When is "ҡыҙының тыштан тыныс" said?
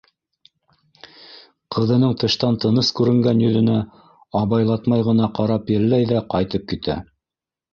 1.75-2.89